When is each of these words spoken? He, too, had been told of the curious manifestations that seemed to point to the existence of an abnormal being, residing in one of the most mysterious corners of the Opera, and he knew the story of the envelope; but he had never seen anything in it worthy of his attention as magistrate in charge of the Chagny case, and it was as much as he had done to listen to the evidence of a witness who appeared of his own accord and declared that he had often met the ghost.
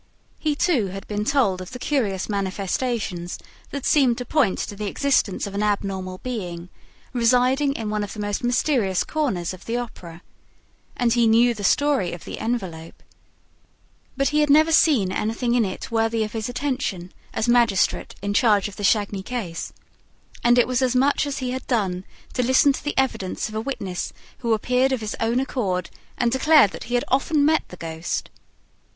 He, 0.39 0.55
too, 0.55 0.87
had 0.87 1.05
been 1.07 1.23
told 1.25 1.61
of 1.61 1.69
the 1.73 1.77
curious 1.77 2.27
manifestations 2.27 3.37
that 3.69 3.85
seemed 3.85 4.17
to 4.17 4.25
point 4.25 4.57
to 4.57 4.75
the 4.75 4.87
existence 4.87 5.45
of 5.45 5.53
an 5.53 5.61
abnormal 5.61 6.17
being, 6.23 6.69
residing 7.13 7.73
in 7.75 7.91
one 7.91 8.03
of 8.03 8.13
the 8.13 8.19
most 8.19 8.43
mysterious 8.43 9.03
corners 9.03 9.53
of 9.53 9.65
the 9.65 9.77
Opera, 9.77 10.23
and 10.97 11.13
he 11.13 11.27
knew 11.27 11.53
the 11.53 11.63
story 11.63 12.13
of 12.13 12.25
the 12.25 12.39
envelope; 12.39 13.03
but 14.17 14.29
he 14.29 14.39
had 14.39 14.49
never 14.49 14.71
seen 14.71 15.11
anything 15.11 15.53
in 15.53 15.63
it 15.63 15.91
worthy 15.91 16.23
of 16.23 16.31
his 16.33 16.49
attention 16.49 17.13
as 17.31 17.47
magistrate 17.47 18.15
in 18.23 18.33
charge 18.33 18.67
of 18.67 18.77
the 18.77 18.83
Chagny 18.83 19.21
case, 19.21 19.71
and 20.43 20.57
it 20.57 20.67
was 20.67 20.81
as 20.81 20.95
much 20.95 21.27
as 21.27 21.37
he 21.37 21.51
had 21.51 21.67
done 21.67 22.05
to 22.33 22.41
listen 22.41 22.73
to 22.73 22.83
the 22.83 22.97
evidence 22.97 23.49
of 23.49 23.53
a 23.53 23.61
witness 23.61 24.13
who 24.39 24.55
appeared 24.55 24.91
of 24.91 25.01
his 25.01 25.15
own 25.19 25.39
accord 25.39 25.91
and 26.17 26.31
declared 26.31 26.71
that 26.71 26.85
he 26.85 26.95
had 26.95 27.05
often 27.07 27.45
met 27.45 27.61
the 27.67 27.77
ghost. 27.77 28.31